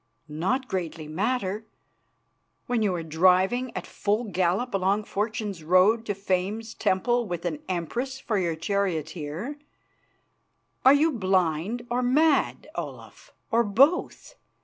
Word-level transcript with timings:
"Not 0.27 0.67
greatly 0.67 1.07
matter, 1.07 1.67
when 2.65 2.81
you 2.81 2.95
are 2.95 3.03
driving 3.03 3.71
at 3.77 3.85
full 3.85 4.23
gallop 4.23 4.73
along 4.73 5.03
Fortune's 5.03 5.63
road 5.63 6.07
to 6.07 6.15
Fame's 6.15 6.73
temple 6.73 7.27
with 7.27 7.45
an 7.45 7.59
Empress 7.69 8.19
for 8.19 8.39
your 8.39 8.55
charioteer! 8.55 9.59
Are 10.83 10.95
you 10.95 11.11
blind 11.11 11.85
or 11.91 12.01
mad, 12.01 12.67
Olaf, 12.75 13.31
or 13.51 13.63
both? 13.63 14.33